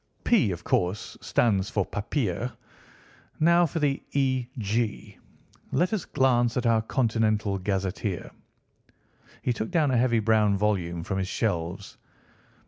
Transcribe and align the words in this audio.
'P,' 0.23 0.49
of 0.49 0.63
course, 0.63 1.15
stands 1.21 1.69
for 1.69 1.85
'Papier.' 1.85 2.51
Now 3.39 3.67
for 3.67 3.77
the 3.77 4.01
'Eg.' 4.15 5.19
Let 5.71 5.93
us 5.93 6.05
glance 6.05 6.57
at 6.57 6.65
our 6.65 6.81
Continental 6.81 7.59
Gazetteer." 7.59 8.31
He 9.43 9.53
took 9.53 9.69
down 9.69 9.91
a 9.91 9.97
heavy 9.97 10.17
brown 10.19 10.57
volume 10.57 11.03
from 11.03 11.19
his 11.19 11.27
shelves. 11.27 11.97